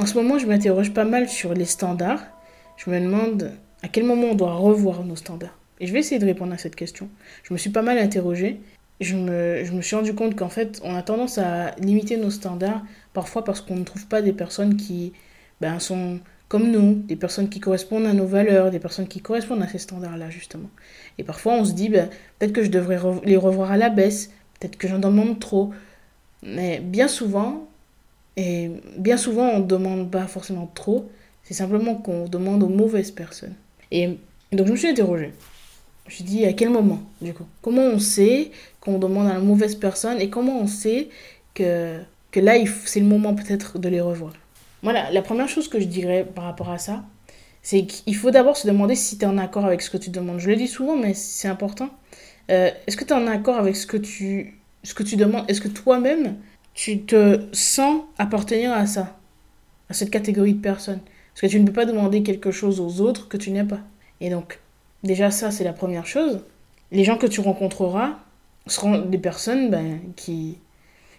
En 0.00 0.06
ce 0.06 0.14
moment, 0.14 0.38
je 0.38 0.46
m'interroge 0.46 0.94
pas 0.94 1.04
mal 1.04 1.28
sur 1.28 1.52
les 1.52 1.66
standards. 1.66 2.22
Je 2.78 2.88
me 2.88 2.98
demande 2.98 3.52
à 3.82 3.88
quel 3.88 4.04
moment 4.04 4.28
on 4.28 4.34
doit 4.34 4.54
revoir 4.54 5.04
nos 5.04 5.14
standards. 5.14 5.58
Et 5.78 5.86
je 5.86 5.92
vais 5.92 5.98
essayer 5.98 6.18
de 6.18 6.24
répondre 6.24 6.54
à 6.54 6.56
cette 6.56 6.74
question. 6.74 7.10
Je 7.42 7.52
me 7.52 7.58
suis 7.58 7.68
pas 7.68 7.82
mal 7.82 7.98
interrogée. 7.98 8.62
Je 9.02 9.14
me, 9.14 9.62
je 9.62 9.72
me 9.72 9.82
suis 9.82 9.96
rendu 9.96 10.14
compte 10.14 10.36
qu'en 10.36 10.48
fait, 10.48 10.80
on 10.84 10.94
a 10.94 11.02
tendance 11.02 11.36
à 11.36 11.72
limiter 11.72 12.16
nos 12.16 12.30
standards, 12.30 12.82
parfois 13.12 13.44
parce 13.44 13.60
qu'on 13.60 13.76
ne 13.76 13.84
trouve 13.84 14.06
pas 14.06 14.22
des 14.22 14.32
personnes 14.32 14.78
qui 14.78 15.12
ben, 15.60 15.78
sont 15.78 16.20
comme 16.48 16.70
nous, 16.70 16.94
des 16.94 17.16
personnes 17.16 17.50
qui 17.50 17.60
correspondent 17.60 18.06
à 18.06 18.14
nos 18.14 18.26
valeurs, 18.26 18.70
des 18.70 18.80
personnes 18.80 19.06
qui 19.06 19.20
correspondent 19.20 19.62
à 19.62 19.68
ces 19.68 19.78
standards-là, 19.78 20.30
justement. 20.30 20.70
Et 21.18 21.24
parfois, 21.24 21.52
on 21.52 21.66
se 21.66 21.74
dit, 21.74 21.90
ben, 21.90 22.08
peut-être 22.38 22.54
que 22.54 22.62
je 22.62 22.70
devrais 22.70 22.98
les 23.26 23.36
revoir 23.36 23.70
à 23.70 23.76
la 23.76 23.90
baisse, 23.90 24.30
peut-être 24.58 24.78
que 24.78 24.88
j'en 24.88 24.98
demande 24.98 25.38
trop. 25.38 25.74
Mais 26.42 26.80
bien 26.80 27.06
souvent, 27.06 27.69
et 28.36 28.70
bien 28.96 29.16
souvent, 29.16 29.48
on 29.48 29.58
ne 29.60 29.66
demande 29.66 30.10
pas 30.10 30.26
forcément 30.26 30.70
trop, 30.74 31.10
c'est 31.42 31.54
simplement 31.54 31.94
qu'on 31.96 32.28
demande 32.28 32.62
aux 32.62 32.68
mauvaises 32.68 33.10
personnes. 33.10 33.54
Et 33.90 34.18
donc 34.52 34.66
je 34.66 34.72
me 34.72 34.76
suis 34.76 34.88
interrogée. 34.88 35.32
Je 36.06 36.10
me 36.10 36.14
suis 36.14 36.24
dit, 36.24 36.44
à 36.44 36.52
quel 36.52 36.70
moment, 36.70 37.00
du 37.20 37.32
coup? 37.32 37.46
Comment 37.62 37.82
on 37.82 37.98
sait 37.98 38.50
qu'on 38.80 38.98
demande 38.98 39.28
à 39.28 39.34
la 39.34 39.40
mauvaise 39.40 39.76
personne 39.76 40.20
et 40.20 40.28
comment 40.28 40.60
on 40.60 40.66
sait 40.66 41.08
que, 41.54 41.98
que 42.32 42.40
là, 42.40 42.54
c'est 42.84 43.00
le 43.00 43.06
moment 43.06 43.34
peut-être 43.34 43.78
de 43.78 43.88
les 43.88 44.00
revoir? 44.00 44.32
Voilà, 44.82 45.10
la 45.10 45.22
première 45.22 45.48
chose 45.48 45.68
que 45.68 45.78
je 45.78 45.84
dirais 45.84 46.26
par 46.34 46.44
rapport 46.44 46.70
à 46.70 46.78
ça, 46.78 47.04
c'est 47.62 47.84
qu'il 47.84 48.16
faut 48.16 48.30
d'abord 48.30 48.56
se 48.56 48.66
demander 48.66 48.94
si 48.94 49.18
tu 49.18 49.24
es 49.24 49.28
en 49.28 49.38
accord 49.38 49.66
avec 49.66 49.82
ce 49.82 49.90
que 49.90 49.98
tu 49.98 50.10
demandes. 50.10 50.40
Je 50.40 50.48
le 50.48 50.56
dis 50.56 50.68
souvent, 50.68 50.96
mais 50.96 51.14
c'est 51.14 51.48
important. 51.48 51.90
Euh, 52.50 52.70
est-ce 52.86 52.96
que 52.96 53.04
tu 53.04 53.10
es 53.10 53.16
en 53.16 53.26
accord 53.26 53.58
avec 53.58 53.76
ce 53.76 53.86
que 53.86 53.96
tu, 53.96 54.58
ce 54.82 54.94
que 54.94 55.02
tu 55.02 55.16
demandes? 55.16 55.44
Est-ce 55.48 55.60
que 55.60 55.68
toi-même, 55.68 56.36
tu 56.80 57.02
te 57.02 57.42
sens 57.52 58.04
appartenir 58.16 58.72
à 58.72 58.86
ça, 58.86 59.18
à 59.90 59.92
cette 59.92 60.08
catégorie 60.08 60.54
de 60.54 60.62
personnes. 60.62 61.00
Parce 61.34 61.42
que 61.42 61.46
tu 61.48 61.60
ne 61.60 61.66
peux 61.66 61.74
pas 61.74 61.84
demander 61.84 62.22
quelque 62.22 62.50
chose 62.50 62.80
aux 62.80 63.02
autres 63.02 63.28
que 63.28 63.36
tu 63.36 63.50
n'aimes 63.50 63.68
pas. 63.68 63.80
Et 64.22 64.30
donc, 64.30 64.60
déjà 65.02 65.30
ça, 65.30 65.50
c'est 65.50 65.62
la 65.62 65.74
première 65.74 66.06
chose. 66.06 66.40
Les 66.90 67.04
gens 67.04 67.18
que 67.18 67.26
tu 67.26 67.40
rencontreras 67.40 68.18
seront 68.66 68.98
des 68.98 69.18
personnes 69.18 69.68
ben, 69.68 70.00
qui, 70.16 70.56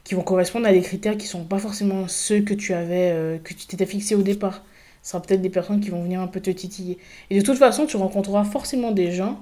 qui 0.03 0.15
vont 0.15 0.23
correspondre 0.23 0.65
à 0.65 0.71
des 0.71 0.81
critères 0.81 1.15
qui 1.15 1.25
ne 1.25 1.29
sont 1.29 1.45
pas 1.45 1.59
forcément 1.59 2.07
ceux 2.07 2.41
que 2.41 2.55
tu 2.55 2.73
avais, 2.73 3.11
euh, 3.11 3.37
que 3.37 3.53
tu 3.53 3.67
t'étais 3.67 3.85
fixé 3.85 4.15
au 4.15 4.23
départ. 4.23 4.63
Ce 5.03 5.11
sera 5.11 5.21
peut-être 5.21 5.43
des 5.43 5.51
personnes 5.51 5.79
qui 5.79 5.91
vont 5.91 6.01
venir 6.01 6.21
un 6.21 6.27
peu 6.27 6.39
te 6.39 6.49
titiller. 6.49 6.97
Et 7.29 7.37
de 7.37 7.45
toute 7.45 7.59
façon, 7.59 7.85
tu 7.85 7.97
rencontreras 7.97 8.45
forcément 8.45 8.89
des 8.89 9.11
gens 9.11 9.39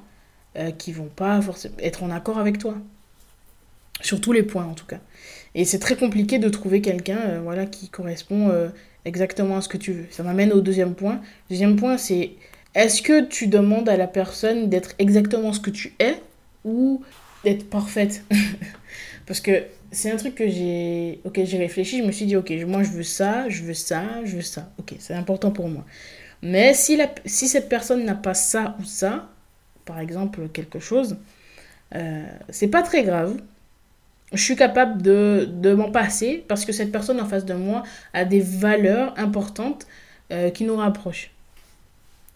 euh, 0.58 0.72
qui 0.72 0.92
vont 0.92 1.09
pas 1.16 1.42
forcément 1.42 1.76
être 1.80 2.04
en 2.04 2.09
accord 2.09 2.39
avec 2.39 2.58
toi. 2.58 2.76
Sur 4.02 4.22
tous 4.22 4.31
les 4.31 4.44
points, 4.44 4.66
en 4.66 4.73
tout 4.73 4.86
cas. 4.86 5.00
Et 5.55 5.66
c'est 5.66 5.80
très 5.80 5.95
compliqué 5.95 6.39
de 6.39 6.50
trouver 6.50 6.81
quelqu'un 6.81 7.17
euh, 7.17 7.39
voilà, 7.44 7.66
qui 7.66 7.89
correspond 7.89 8.50
euh, 8.50 8.69
exactement 9.05 9.58
à 9.58 9.61
ce 9.61 9.69
que 9.69 9.78
tu 9.78 9.92
veux. 9.92 10.05
Ça 10.11 10.23
m'amène 10.23 10.53
au 10.53 10.61
deuxième 10.61 10.95
point. 10.95 11.22
Deuxième 11.50 11.75
point, 11.75 11.97
c'est 11.97 12.31
est-ce 12.75 13.02
que 13.02 13.25
tu 13.25 13.47
demandes 13.47 13.89
à 13.89 13.97
la 13.97 14.08
personne 14.08 14.70
d'être 14.70 14.94
exactement 15.00 15.53
ce 15.53 15.59
que 15.59 15.72
tu 15.72 15.94
es 16.00 16.16
ou 16.64 17.02
d'être 17.44 17.70
parfaite? 17.70 18.23
Parce 19.26 19.42
que 19.42 19.64
c'est 19.92 20.11
un 20.11 20.17
truc 20.17 20.36
que 20.36 20.48
j'ai 20.48 21.20
ok 21.23 21.42
j'ai 21.43 21.58
réfléchi, 21.58 21.99
je 21.99 22.04
me 22.04 22.11
suis 22.11 22.26
dit 22.26 22.36
ok, 22.36 22.52
moi 22.67 22.83
je 22.83 22.92
veux 22.92 23.04
ça, 23.04 23.49
je 23.49 23.64
veux 23.64 23.73
ça, 23.73 24.04
je 24.23 24.36
veux 24.36 24.42
ça. 24.42 24.71
Ok, 24.77 24.93
c'est 24.99 25.14
important 25.16 25.52
pour 25.52 25.67
moi. 25.67 25.83
Mais 26.42 26.73
si, 26.73 26.95
la, 26.95 27.10
si 27.26 27.48
cette 27.48 27.70
personne 27.70 28.05
n'a 28.05 28.16
pas 28.16 28.33
ça 28.33 28.77
ou 28.80 28.83
ça, 28.83 29.30
par 29.86 29.99
exemple 29.99 30.48
quelque 30.49 30.80
chose, 30.80 31.17
euh, 31.95 32.23
c'est 32.49 32.67
pas 32.67 32.83
très 32.83 33.04
grave 33.04 33.37
je 34.34 34.44
suis 34.44 34.56
capable 34.56 35.02
de, 35.02 35.48
de 35.52 35.73
m'en 35.73 35.92
passer 35.92 36.44
parce 36.48 36.66
que 36.66 36.72
cette 36.72 36.92
personne 36.92 37.20
en 37.20 37.26
face 37.26 37.45
de 37.45 37.54
moi 37.54 37.84
a 38.14 38.26
des 38.26 38.42
valeurs 38.42 39.14
importantes 39.17 39.88
euh, 40.32 40.50
qui 40.52 40.64
nous 40.64 40.76
rapprochent. 40.76 41.32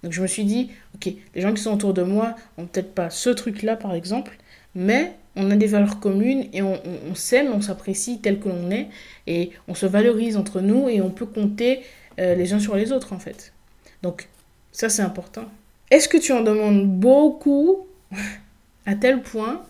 Donc 0.04 0.12
je 0.12 0.22
me 0.22 0.28
suis 0.28 0.44
dit, 0.44 0.72
ok, 0.96 1.14
les 1.36 1.42
gens 1.42 1.54
qui 1.54 1.62
sont 1.62 1.74
autour 1.74 1.94
de 1.94 2.04
moi 2.04 2.36
ont 2.58 2.66
peut-être 2.66 2.94
pas 2.94 3.10
ce 3.10 3.30
truc-là 3.30 3.76
par 3.76 3.94
exemple, 3.94 4.38
mais 4.76 5.14
on 5.36 5.50
a 5.52 5.56
des 5.56 5.68
valeurs 5.68 6.00
communes 6.00 6.48
et 6.54 6.62
on, 6.62 6.80
on, 7.10 7.16
s'aime, 7.16 7.52
on 7.54 7.62
s'apprécie 7.62 8.20
tel 8.20 8.40
que 8.40 8.50
l'on 8.50 8.70
est 8.72 8.88
et 9.28 9.52
on 9.68 9.76
se 9.76 9.86
valorise 9.86 10.36
entre 10.36 10.62
nous 10.62 10.90
et 10.90 11.02
on 11.02 11.10
peut 11.10 11.26
compter 11.26 11.82
euh, 12.20 12.36
les 12.36 12.54
uns 12.54 12.60
sur 12.60 12.76
les 12.76 12.92
autres 12.92 13.14
en 13.14 13.20
fait. 13.20 13.54
Donc 14.02 14.28
ça 14.72 14.90
c'est 14.90 15.02
important. 15.02 15.46
Est-ce 15.90 16.10
que 16.10 16.18
tu 16.18 16.34
en 16.34 16.42
demandes 16.42 16.88
beaucoup 16.88 17.88
à 18.86 18.96
tel 18.96 19.22
point 19.22 19.64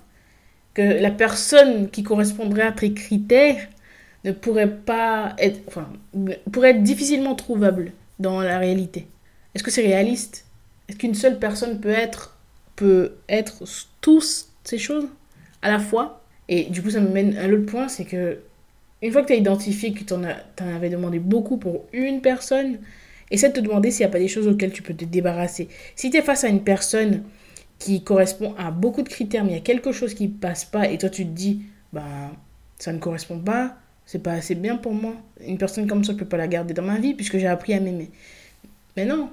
que 0.74 0.82
la 0.82 1.12
personne 1.12 1.90
qui 1.90 2.04
correspondrait 2.04 2.64
à 2.64 2.72
tes 2.72 2.94
critères 2.94 3.68
ne 4.24 4.32
pourrait 4.32 4.76
pas 4.76 5.36
être, 5.38 5.60
enfin, 5.68 5.90
pourrait 6.52 6.72
être 6.72 6.84
difficilement 6.84 7.36
trouvable 7.36 7.92
dans 8.20 8.42
la 8.42 8.58
réalité. 8.58 9.08
Est-ce 9.54 9.64
que 9.64 9.72
c'est 9.72 9.86
réaliste? 9.86 10.46
Est-ce 10.88 10.98
qu'une 10.98 11.16
seule 11.16 11.40
personne 11.40 11.80
peut 11.80 11.90
être, 11.90 12.38
peut 12.76 13.14
être 13.30 13.64
tous 14.02 14.50
ces 14.64 14.78
choses 14.78 15.08
à 15.62 15.70
la 15.70 15.80
fois? 15.80 16.22
Et 16.50 16.64
du 16.66 16.82
coup, 16.82 16.90
ça 16.90 17.00
me 17.00 17.10
mène 17.10 17.38
à 17.38 17.48
l'autre 17.48 17.66
point, 17.66 17.88
c'est 17.88 18.06
que 18.06 18.40
une 19.02 19.12
fois 19.12 19.22
que 19.22 19.28
tu 19.28 19.34
as 19.34 19.38
identifié 19.38 19.94
que 19.94 20.04
tu 20.04 20.14
en, 20.14 20.24
en, 20.24 20.76
avais 20.76 20.90
demandé 20.90 21.20
beaucoup 21.20 21.58
pour 21.58 21.86
une 21.92 22.22
personne, 22.22 22.80
essaie 23.32 23.50
de 23.50 23.54
te 23.54 23.60
demander 23.60 23.92
s'il 23.92 24.06
n'y 24.06 24.10
a 24.10 24.14
pas 24.14 24.20
des 24.20 24.30
choses 24.30 24.48
auxquelles 24.48 24.72
tu 24.72 24.82
peux 24.82 24.94
te 24.94 25.04
débarrasser. 25.04 25.68
Si 25.96 26.10
tu 26.10 26.18
es 26.18 26.22
face 26.22 26.46
à 26.46 26.48
une 26.48 26.64
personne 26.64 27.24
qui 27.84 28.02
correspond 28.02 28.56
à 28.58 28.72
beaucoup 28.72 29.02
de 29.02 29.10
critères, 29.10 29.44
mais 29.44 29.52
il 29.52 29.56
y 29.56 29.58
a 29.58 29.62
quelque 29.62 29.92
chose 29.92 30.14
qui 30.14 30.30
passe 30.30 30.64
pas, 30.64 30.88
et 30.88 30.98
toi 30.98 31.10
tu 31.10 31.26
te 31.26 31.32
dis, 31.32 31.64
bah, 31.92 32.32
ça 32.80 32.94
ne 32.94 33.00
correspond 33.00 33.40
pas, 33.40 33.76
c'est 34.06 34.24
pas 34.24 34.32
assez 34.32 34.56
bien 34.56 34.78
pour 34.78 34.94
moi. 34.94 35.16
Une 35.46 35.58
personne 35.58 35.86
comme 35.86 36.04
ça, 36.04 36.14
je 36.14 36.18
peux 36.18 36.26
pas 36.26 36.38
la 36.38 36.48
garder 36.48 36.74
dans 36.74 36.84
ma 36.84 36.98
vie 36.98 37.14
puisque 37.14 37.38
j'ai 37.38 37.48
appris 37.48 37.74
à 37.74 37.82
m'aimer. 37.82 38.10
Mais 38.96 39.06
non, 39.06 39.30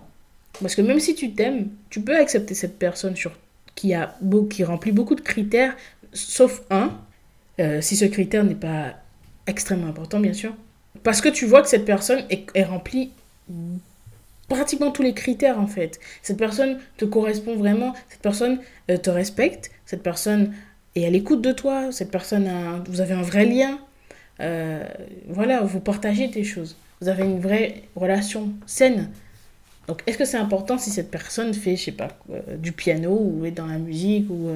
parce 0.60 0.74
que 0.74 0.82
même 0.82 0.98
si 0.98 1.14
tu 1.14 1.32
t'aimes, 1.32 1.68
tu 1.90 2.00
peux 2.00 2.16
accepter 2.16 2.54
cette 2.54 2.76
personne 2.76 3.14
sur, 3.14 3.32
qui, 3.76 3.94
a 3.94 4.16
beau, 4.20 4.44
qui 4.44 4.64
remplit 4.64 4.92
beaucoup 4.92 5.14
de 5.14 5.20
critères, 5.20 5.76
sauf 6.12 6.62
un, 6.70 6.98
euh, 7.60 7.80
si 7.80 7.96
ce 7.96 8.04
critère 8.04 8.42
n'est 8.42 8.54
pas 8.56 8.96
extrêmement 9.46 9.86
important, 9.86 10.18
bien 10.18 10.32
sûr. 10.32 10.54
Parce 11.04 11.20
que 11.20 11.28
tu 11.28 11.46
vois 11.46 11.62
que 11.62 11.68
cette 11.68 11.84
personne 11.84 12.24
est, 12.30 12.46
est 12.54 12.64
remplie 12.64 13.12
pratiquement 14.50 14.90
tous 14.90 15.02
les 15.02 15.14
critères 15.14 15.58
en 15.58 15.66
fait. 15.66 15.98
Cette 16.20 16.36
personne 16.36 16.78
te 16.98 17.06
correspond 17.06 17.56
vraiment, 17.56 17.94
cette 18.10 18.20
personne 18.20 18.58
euh, 18.90 18.98
te 18.98 19.08
respecte, 19.08 19.70
cette 19.86 20.02
personne 20.02 20.52
est 20.96 21.06
à 21.06 21.10
l'écoute 21.10 21.40
de 21.40 21.52
toi, 21.52 21.90
cette 21.92 22.10
personne, 22.10 22.50
vous 22.88 23.00
avez 23.00 23.14
un 23.14 23.22
vrai 23.22 23.46
lien. 23.46 23.78
Euh, 24.40 24.84
voilà, 25.28 25.62
vous 25.62 25.80
partagez 25.80 26.26
des 26.26 26.44
choses. 26.44 26.76
Vous 27.00 27.08
avez 27.08 27.24
une 27.24 27.38
vraie 27.38 27.82
relation 27.94 28.52
saine. 28.66 29.10
Donc, 29.86 30.02
est-ce 30.06 30.18
que 30.18 30.24
c'est 30.24 30.36
important 30.36 30.78
si 30.78 30.90
cette 30.90 31.10
personne 31.10 31.54
fait, 31.54 31.76
je 31.76 31.84
sais 31.84 31.92
pas, 31.92 32.08
euh, 32.32 32.56
du 32.56 32.72
piano 32.72 33.16
ou 33.20 33.44
est 33.44 33.52
dans 33.52 33.66
la 33.66 33.78
musique 33.78 34.28
ou 34.30 34.50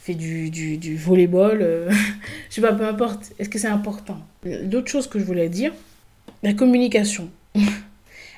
fait 0.00 0.14
du, 0.14 0.50
du, 0.50 0.76
du 0.76 0.96
volleyball 0.96 1.60
Je 2.50 2.54
sais 2.54 2.60
pas, 2.60 2.72
peu 2.72 2.86
importe. 2.86 3.32
Est-ce 3.38 3.48
que 3.48 3.60
c'est 3.60 3.68
important? 3.68 4.18
L'autre 4.44 4.88
chose 4.88 5.06
que 5.06 5.20
je 5.20 5.24
voulais 5.24 5.48
dire, 5.48 5.72
la 6.42 6.52
communication. 6.52 7.30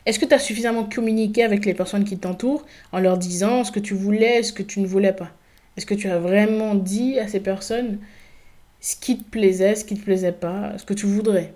Est-ce 0.07 0.21
que 0.21 0.25
tu 0.25 0.35
as 0.35 0.39
suffisamment 0.39 0.85
communiqué 0.85 1.43
avec 1.43 1.67
les 1.67 1.75
personnes 1.75 2.05
qui 2.05 2.17
t'entourent 2.17 2.65
en 2.93 3.01
leur 3.01 3.19
disant 3.19 3.65
ce 3.65 3.73
que 3.73 3.81
tu 3.81 3.95
voulais, 3.95 4.45
ce 4.45 4.53
que 4.53 4.63
tu 4.63 4.81
ne 4.81 4.87
voulais 4.87 5.13
pas? 5.13 5.33
Est-ce 5.77 5.85
que 5.85 5.95
tu 5.95 6.09
as 6.09 6.19
vraiment 6.19 6.77
dit 6.77 7.19
à 7.19 7.27
ces 7.27 7.41
personnes 7.41 7.99
ce 8.81 8.95
qui 8.97 9.19
te 9.19 9.29
plaisait, 9.29 9.75
ce 9.75 9.85
qui 9.85 9.95
ne 9.95 9.99
te 9.99 10.05
plaisait 10.05 10.33
pas, 10.33 10.79
ce 10.79 10.85
que 10.85 10.95
tu 10.95 11.07
voudrais? 11.07 11.53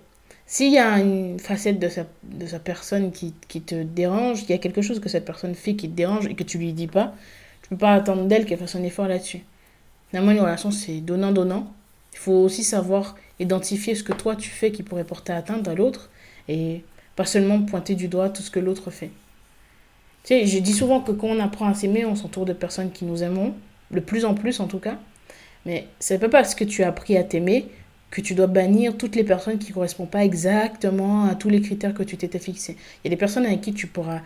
S'il 0.46 0.72
y 0.72 0.78
a 0.78 0.98
une 0.98 1.38
facette 1.38 1.78
de 1.78 1.88
sa, 1.88 2.58
personne 2.58 3.12
qui, 3.12 3.32
te 3.32 3.84
dérange, 3.84 4.42
il 4.42 4.50
y 4.50 4.52
a 4.52 4.58
quelque 4.58 4.82
chose 4.82 4.98
que 4.98 5.08
cette 5.08 5.24
personne 5.24 5.54
fait 5.54 5.76
qui 5.76 5.88
te 5.88 5.94
dérange 5.94 6.26
et 6.26 6.34
que 6.34 6.42
tu 6.42 6.58
lui 6.58 6.72
dis 6.72 6.88
pas, 6.88 7.14
tu 7.62 7.72
ne 7.72 7.76
peux 7.76 7.80
pas 7.82 7.94
attendre 7.94 8.24
d'elle 8.24 8.46
qu'elle 8.46 8.58
fasse 8.58 8.74
un 8.74 8.82
effort 8.82 9.06
là-dessus. 9.06 9.44
Finalement, 10.08 10.32
une 10.32 10.40
relation, 10.40 10.72
c'est 10.72 11.00
donnant-donnant. 11.00 11.72
Il 12.14 12.18
faut 12.18 12.32
aussi 12.32 12.64
savoir 12.64 13.14
identifier 13.38 13.94
ce 13.94 14.02
que 14.02 14.12
toi 14.12 14.34
tu 14.34 14.50
fais 14.50 14.72
qui 14.72 14.82
pourrait 14.82 15.04
porter 15.04 15.32
atteinte 15.32 15.68
à 15.68 15.74
l'autre 15.76 16.10
et 16.48 16.82
pas 17.20 17.26
seulement 17.26 17.60
pointer 17.60 17.96
du 17.96 18.08
doigt 18.08 18.30
tout 18.30 18.40
ce 18.40 18.50
que 18.50 18.58
l'autre 18.58 18.90
fait. 18.90 19.10
Tu 20.24 20.28
sais, 20.28 20.46
je 20.46 20.58
dis 20.58 20.72
souvent 20.72 21.00
que 21.00 21.12
quand 21.12 21.26
on 21.26 21.38
apprend 21.38 21.66
à 21.66 21.74
s'aimer, 21.74 22.06
on 22.06 22.16
s'entoure 22.16 22.46
de 22.46 22.54
personnes 22.54 22.92
qui 22.92 23.04
nous 23.04 23.22
aimons, 23.22 23.52
de 23.90 24.00
plus 24.00 24.24
en 24.24 24.32
plus 24.32 24.58
en 24.58 24.66
tout 24.66 24.78
cas. 24.78 24.96
Mais 25.66 25.86
c'est 25.98 26.18
pas 26.18 26.30
parce 26.30 26.54
que 26.54 26.64
tu 26.64 26.82
as 26.82 26.88
appris 26.88 27.18
à 27.18 27.22
t'aimer 27.22 27.66
que 28.10 28.22
tu 28.22 28.34
dois 28.34 28.46
bannir 28.46 28.96
toutes 28.96 29.16
les 29.16 29.22
personnes 29.22 29.58
qui 29.58 29.68
ne 29.68 29.74
correspondent 29.74 30.08
pas 30.08 30.24
exactement 30.24 31.26
à 31.26 31.34
tous 31.34 31.50
les 31.50 31.60
critères 31.60 31.92
que 31.92 32.02
tu 32.02 32.16
t'étais 32.16 32.38
fixés. 32.38 32.78
Il 33.04 33.08
y 33.08 33.08
a 33.08 33.10
des 33.10 33.18
personnes 33.18 33.44
avec 33.44 33.60
qui 33.60 33.74
tu 33.74 33.86
pourras 33.86 34.20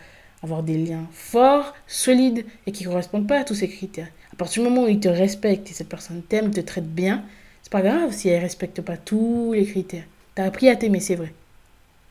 avoir 0.45 0.63
des 0.63 0.77
liens 0.77 1.09
forts, 1.11 1.75
solides 1.89 2.45
et 2.69 2.71
qui 2.71 2.85
ne 2.85 2.91
correspondent 2.91 3.27
pas 3.27 3.41
à 3.41 3.45
tous 3.45 3.57
ces 3.57 3.69
critères. 3.69 4.07
À 4.33 4.37
partir 4.37 4.63
du 4.63 4.69
moment 4.69 4.85
où 4.85 4.89
ils 4.89 5.01
te 5.01 5.09
respectent 5.09 5.69
et 5.69 5.75
cette 5.75 5.89
personne 5.89 6.23
t'aime, 6.23 6.53
te 6.53 6.61
traite 6.61 6.95
bien, 6.95 7.25
c'est 7.61 7.73
pas 7.73 7.83
grave 7.83 8.13
si 8.13 8.29
elle 8.29 8.37
ne 8.37 8.43
respecte 8.43 8.83
pas 8.83 8.97
tous 8.97 9.53
les 9.53 9.67
critères. 9.67 10.05
Tu 10.37 10.43
as 10.43 10.45
appris 10.45 10.69
à 10.69 10.77
t'aimer, 10.77 11.01
c'est 11.01 11.17
vrai. 11.17 11.35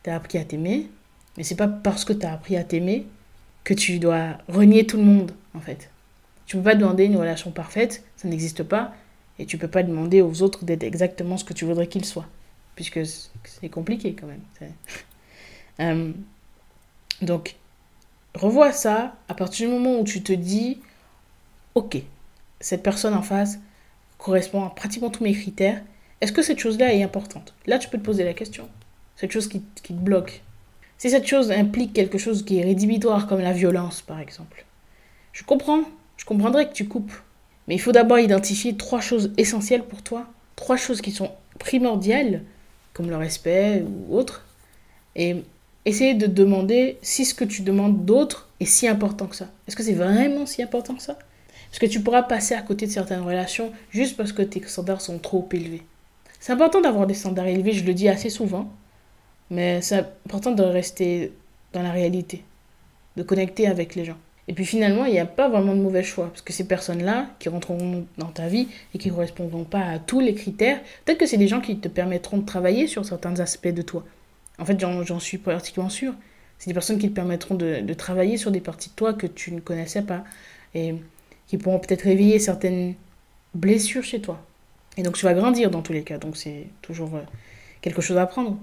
Tu 0.04 0.10
as 0.10 0.16
appris 0.16 0.38
à 0.38 0.44
t'aimer, 0.44 0.88
mais 1.36 1.42
c'est 1.42 1.56
pas 1.56 1.68
parce 1.68 2.04
que 2.04 2.12
tu 2.12 2.24
as 2.24 2.32
appris 2.32 2.56
à 2.56 2.62
t'aimer 2.62 3.06
que 3.64 3.74
tu 3.74 3.98
dois 3.98 4.38
renier 4.48 4.86
tout 4.86 4.98
le 4.98 5.02
monde, 5.02 5.32
en 5.54 5.60
fait. 5.60 5.90
Tu 6.46 6.56
peux 6.56 6.62
pas 6.62 6.74
demander 6.74 7.04
une 7.04 7.16
relation 7.16 7.50
parfaite, 7.50 8.04
ça 8.16 8.28
n'existe 8.28 8.62
pas. 8.62 8.94
Et 9.38 9.46
tu 9.46 9.58
peux 9.58 9.68
pas 9.68 9.82
demander 9.82 10.20
aux 10.22 10.42
autres 10.42 10.64
d'être 10.64 10.84
exactement 10.84 11.36
ce 11.36 11.44
que 11.44 11.54
tu 11.54 11.64
voudrais 11.64 11.88
qu'ils 11.88 12.04
soient. 12.04 12.26
Puisque 12.76 13.00
c'est 13.06 13.68
compliqué 13.68 14.14
quand 14.18 14.26
même. 14.26 14.42
Euh, 15.80 16.12
donc, 17.20 17.56
revois 18.32 18.70
ça 18.70 19.16
à 19.26 19.34
partir 19.34 19.68
du 19.68 19.74
moment 19.74 19.98
où 19.98 20.04
tu 20.04 20.22
te 20.22 20.32
dis, 20.32 20.78
ok, 21.74 21.96
cette 22.60 22.84
personne 22.84 23.12
en 23.12 23.22
face 23.22 23.58
correspond 24.18 24.64
à 24.64 24.70
pratiquement 24.70 25.10
tous 25.10 25.24
mes 25.24 25.32
critères. 25.32 25.82
Est-ce 26.20 26.30
que 26.30 26.42
cette 26.42 26.60
chose-là 26.60 26.94
est 26.94 27.02
importante? 27.02 27.54
Là, 27.66 27.80
tu 27.80 27.88
peux 27.88 27.98
te 27.98 28.04
poser 28.04 28.22
la 28.22 28.34
question. 28.34 28.68
Cette 29.16 29.32
chose 29.32 29.48
qui, 29.48 29.62
qui 29.82 29.94
te 29.94 30.00
bloque. 30.00 30.42
Si 30.98 31.10
cette 31.10 31.26
chose 31.26 31.50
implique 31.50 31.92
quelque 31.92 32.18
chose 32.18 32.44
qui 32.44 32.58
est 32.58 32.64
rédhibitoire, 32.64 33.26
comme 33.26 33.40
la 33.40 33.52
violence, 33.52 34.02
par 34.02 34.20
exemple. 34.20 34.64
Je 35.32 35.44
comprends. 35.44 35.82
Je 36.16 36.24
comprendrais 36.24 36.68
que 36.68 36.72
tu 36.72 36.86
coupes. 36.86 37.12
Mais 37.66 37.74
il 37.74 37.80
faut 37.80 37.92
d'abord 37.92 38.18
identifier 38.18 38.76
trois 38.76 39.00
choses 39.00 39.32
essentielles 39.36 39.84
pour 39.84 40.02
toi, 40.02 40.26
trois 40.56 40.76
choses 40.76 41.00
qui 41.00 41.10
sont 41.10 41.30
primordiales, 41.58 42.42
comme 42.92 43.08
le 43.08 43.16
respect 43.16 43.82
ou 43.82 44.16
autre, 44.16 44.44
et 45.16 45.42
essayer 45.84 46.14
de 46.14 46.26
demander 46.26 46.98
si 47.02 47.24
ce 47.24 47.34
que 47.34 47.44
tu 47.44 47.62
demandes 47.62 48.04
d'autre 48.04 48.48
est 48.60 48.66
si 48.66 48.86
important 48.86 49.26
que 49.26 49.36
ça. 49.36 49.48
Est-ce 49.66 49.76
que 49.76 49.82
c'est 49.82 49.94
vraiment 49.94 50.46
si 50.46 50.62
important 50.62 50.94
que 50.94 51.02
ça? 51.02 51.18
Est-ce 51.72 51.80
que 51.80 51.86
tu 51.86 52.00
pourras 52.00 52.22
passer 52.22 52.54
à 52.54 52.62
côté 52.62 52.86
de 52.86 52.92
certaines 52.92 53.22
relations 53.22 53.72
juste 53.90 54.16
parce 54.16 54.32
que 54.32 54.42
tes 54.42 54.62
standards 54.66 55.00
sont 55.00 55.18
trop 55.18 55.48
élevés? 55.52 55.82
C'est 56.38 56.52
important 56.52 56.80
d'avoir 56.80 57.06
des 57.06 57.14
standards 57.14 57.46
élevés, 57.46 57.72
je 57.72 57.84
le 57.84 57.94
dis 57.94 58.08
assez 58.08 58.30
souvent, 58.30 58.70
mais 59.50 59.80
c'est 59.82 60.04
important 60.26 60.52
de 60.52 60.62
rester 60.62 61.32
dans 61.72 61.82
la 61.82 61.90
réalité, 61.90 62.44
de 63.16 63.22
connecter 63.22 63.66
avec 63.66 63.94
les 63.94 64.04
gens. 64.04 64.16
Et 64.46 64.52
puis 64.52 64.66
finalement, 64.66 65.06
il 65.06 65.12
n'y 65.12 65.18
a 65.18 65.26
pas 65.26 65.48
vraiment 65.48 65.74
de 65.74 65.80
mauvais 65.80 66.02
choix. 66.02 66.26
Parce 66.26 66.42
que 66.42 66.52
ces 66.52 66.66
personnes-là, 66.68 67.28
qui 67.38 67.48
rentreront 67.48 68.06
dans 68.18 68.28
ta 68.28 68.46
vie 68.48 68.68
et 68.94 68.98
qui 68.98 69.08
ne 69.08 69.14
correspondront 69.14 69.64
pas 69.64 69.80
à 69.80 69.98
tous 69.98 70.20
les 70.20 70.34
critères, 70.34 70.80
peut-être 71.04 71.18
que 71.18 71.26
c'est 71.26 71.38
des 71.38 71.48
gens 71.48 71.60
qui 71.60 71.78
te 71.78 71.88
permettront 71.88 72.38
de 72.38 72.44
travailler 72.44 72.86
sur 72.86 73.04
certains 73.06 73.40
aspects 73.40 73.68
de 73.68 73.82
toi. 73.82 74.04
En 74.58 74.64
fait, 74.64 74.78
j'en 74.78 75.20
suis 75.20 75.38
pratiquement 75.38 75.88
sûre. 75.88 76.12
C'est 76.58 76.70
des 76.70 76.74
personnes 76.74 76.98
qui 76.98 77.08
te 77.08 77.14
permettront 77.14 77.54
de, 77.54 77.80
de, 77.80 77.94
travailler 77.94 78.36
sur 78.36 78.50
des 78.50 78.60
parties 78.60 78.90
de 78.90 78.94
toi 78.94 79.12
que 79.14 79.26
tu 79.26 79.50
ne 79.52 79.60
connaissais 79.60 80.02
pas. 80.02 80.24
Et 80.74 80.94
qui 81.46 81.58
pourront 81.58 81.78
peut-être 81.78 82.02
réveiller 82.02 82.38
certaines 82.38 82.94
blessures 83.54 84.04
chez 84.04 84.20
toi. 84.20 84.40
Et 84.96 85.02
donc 85.02 85.16
tu 85.16 85.24
vas 85.24 85.34
grandir 85.34 85.70
dans 85.70 85.82
tous 85.82 85.92
les 85.92 86.02
cas. 86.02 86.18
Donc 86.18 86.36
c'est 86.36 86.66
toujours 86.82 87.14
euh, 87.16 87.22
quelque 87.80 88.02
chose 88.02 88.16
à 88.16 88.22
apprendre. 88.22 88.58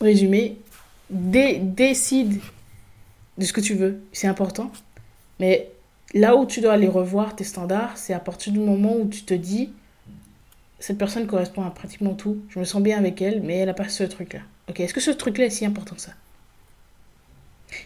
Résumé, 0.00 0.58
décide 1.10 2.40
de 3.38 3.44
ce 3.44 3.52
que 3.52 3.60
tu 3.60 3.74
veux. 3.74 4.02
C'est 4.12 4.26
important. 4.26 4.70
Mais 5.40 5.70
là 6.14 6.36
où 6.36 6.46
tu 6.46 6.60
dois 6.60 6.74
aller 6.74 6.88
revoir 6.88 7.36
tes 7.36 7.44
standards, 7.44 7.96
c'est 7.96 8.12
à 8.12 8.20
partir 8.20 8.52
du 8.52 8.58
moment 8.58 8.96
où 8.96 9.08
tu 9.08 9.22
te 9.22 9.34
dis, 9.34 9.70
cette 10.78 10.98
personne 10.98 11.26
correspond 11.26 11.62
à 11.64 11.70
pratiquement 11.70 12.14
tout, 12.14 12.38
je 12.50 12.58
me 12.58 12.64
sens 12.64 12.82
bien 12.82 12.98
avec 12.98 13.22
elle, 13.22 13.42
mais 13.42 13.56
elle 13.56 13.66
n'a 13.66 13.74
pas 13.74 13.88
ce 13.88 14.04
truc-là. 14.04 14.40
Ok, 14.68 14.80
est-ce 14.80 14.94
que 14.94 15.00
ce 15.00 15.10
truc-là 15.10 15.46
est 15.46 15.50
si 15.50 15.64
important 15.64 15.94
que 15.94 16.00
ça? 16.00 16.12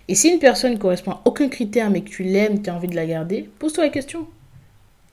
Et 0.09 0.15
si 0.15 0.29
une 0.29 0.39
personne 0.39 0.73
ne 0.73 0.79
correspond 0.79 1.13
à 1.13 1.23
aucun 1.25 1.49
critère, 1.49 1.91
mais 1.91 2.03
que 2.03 2.11
tu 2.11 2.23
l'aimes, 2.23 2.63
tu 2.63 2.71
as 2.71 2.75
envie 2.75 2.89
de 2.89 2.97
la 2.97 3.07
garder, 3.07 3.49
pose-toi 3.59 3.85
la 3.85 3.91
question. 3.91 4.27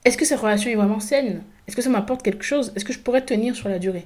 Est-ce 0.04 0.18
que 0.18 0.26
cette 0.26 0.40
relation 0.40 0.70
est 0.70 0.76
vraiment 0.76 1.00
saine? 1.00 1.44
Est-ce 1.68 1.76
que 1.76 1.82
ça 1.82 1.90
m'apporte 1.90 2.24
quelque 2.24 2.44
chose? 2.44 2.72
Est-ce 2.76 2.86
que 2.86 2.94
je 2.94 3.00
pourrais 3.00 3.26
tenir 3.26 3.56
sur 3.56 3.70
la 3.70 3.80
durée? 3.80 4.06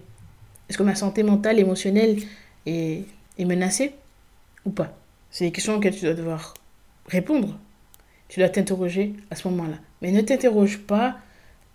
Est-ce 0.70 0.78
que 0.78 0.84
ma 0.84 0.96
santé 0.96 1.24
mentale, 1.24 1.60
émotionnelle 1.60 2.18
est, 2.66 3.06
menacée 3.40 3.94
ou 4.66 4.70
pas 4.70 4.96
C'est 5.32 5.46
des 5.46 5.52
questions 5.52 5.76
auxquelles 5.76 5.96
tu 5.96 6.06
dois 6.06 6.14
devoir 6.14 6.54
répondre 7.08 7.58
tu 8.32 8.40
dois 8.40 8.48
t'interroger 8.48 9.14
à 9.30 9.36
ce 9.36 9.46
moment-là. 9.50 9.76
Mais 10.02 10.14
ne 10.14 10.22
t'interroge 10.22 10.78
pas 10.78 11.18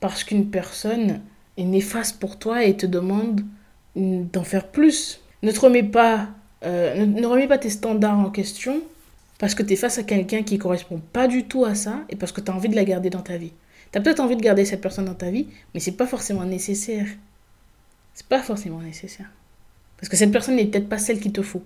parce 0.00 0.24
qu'une 0.24 0.48
personne 0.48 1.20
est 1.58 1.64
néfaste 1.64 2.18
pour 2.18 2.38
toi 2.38 2.64
et 2.64 2.74
te 2.74 2.86
demande 2.86 3.42
d'en 3.94 4.42
faire 4.42 4.66
plus. 4.68 5.20
Ne 5.42 5.52
te 5.52 5.60
remets 5.60 5.82
pas, 5.82 6.30
euh, 6.64 7.04
ne, 7.04 7.26
remets 7.26 7.46
pas 7.46 7.58
tes 7.58 7.68
standards 7.68 8.18
en 8.18 8.30
question 8.30 8.80
parce 9.38 9.54
que 9.54 9.62
tu 9.62 9.74
es 9.74 9.76
face 9.76 9.98
à 9.98 10.02
quelqu'un 10.02 10.42
qui 10.44 10.54
ne 10.54 10.58
correspond 10.58 11.02
pas 11.12 11.28
du 11.28 11.44
tout 11.44 11.66
à 11.66 11.74
ça 11.74 12.00
et 12.08 12.16
parce 12.16 12.32
que 12.32 12.40
tu 12.40 12.50
as 12.50 12.54
envie 12.54 12.70
de 12.70 12.74
la 12.74 12.84
garder 12.84 13.10
dans 13.10 13.20
ta 13.20 13.36
vie. 13.36 13.52
Tu 13.92 13.98
as 13.98 14.00
peut-être 14.00 14.20
envie 14.20 14.36
de 14.36 14.42
garder 14.42 14.64
cette 14.64 14.80
personne 14.80 15.04
dans 15.04 15.14
ta 15.14 15.30
vie, 15.30 15.48
mais 15.74 15.80
c'est 15.80 15.92
pas 15.92 16.06
forcément 16.06 16.46
nécessaire. 16.46 17.06
C'est 18.14 18.28
pas 18.28 18.40
forcément 18.40 18.80
nécessaire. 18.80 19.28
Parce 19.98 20.08
que 20.08 20.16
cette 20.16 20.32
personne 20.32 20.56
n'est 20.56 20.66
peut-être 20.66 20.88
pas 20.88 20.98
celle 20.98 21.20
qu'il 21.20 21.32
te 21.32 21.42
faut. 21.42 21.62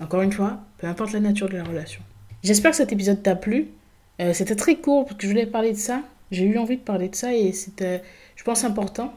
Encore 0.00 0.22
une 0.22 0.32
fois, 0.32 0.60
peu 0.78 0.86
importe 0.86 1.12
la 1.12 1.20
nature 1.20 1.48
de 1.48 1.56
la 1.56 1.64
relation. 1.64 2.00
J'espère 2.42 2.72
que 2.72 2.76
cet 2.76 2.92
épisode 2.92 3.22
t'a 3.22 3.36
plu. 3.36 3.68
Euh, 4.20 4.32
c'était 4.32 4.56
très 4.56 4.76
court 4.76 5.04
parce 5.04 5.16
que 5.16 5.22
je 5.22 5.28
voulais 5.28 5.46
parler 5.46 5.72
de 5.72 5.78
ça. 5.78 6.02
J'ai 6.30 6.44
eu 6.44 6.58
envie 6.58 6.76
de 6.76 6.82
parler 6.82 7.08
de 7.08 7.14
ça 7.14 7.34
et 7.34 7.52
c'était, 7.52 8.02
je 8.36 8.42
pense, 8.42 8.64
important 8.64 9.14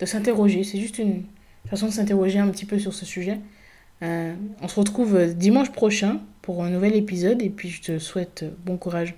de 0.00 0.06
s'interroger. 0.06 0.64
C'est 0.64 0.78
juste 0.78 0.98
une 0.98 1.24
façon 1.70 1.86
de 1.86 1.92
s'interroger 1.92 2.38
un 2.38 2.48
petit 2.48 2.66
peu 2.66 2.78
sur 2.78 2.92
ce 2.92 3.06
sujet. 3.06 3.38
Euh, 4.02 4.34
on 4.60 4.68
se 4.68 4.78
retrouve 4.78 5.34
dimanche 5.34 5.70
prochain 5.70 6.20
pour 6.42 6.62
un 6.64 6.70
nouvel 6.70 6.94
épisode 6.94 7.42
et 7.42 7.50
puis 7.50 7.68
je 7.68 7.82
te 7.82 7.98
souhaite 7.98 8.44
bon 8.64 8.76
courage 8.76 9.14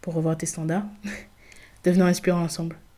pour 0.00 0.14
revoir 0.14 0.36
tes 0.36 0.46
standards. 0.46 0.86
Devenons 1.84 2.06
inspirants 2.06 2.42
ensemble. 2.42 2.78